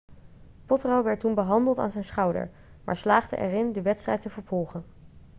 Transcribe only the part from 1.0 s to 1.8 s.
werd toen behandeld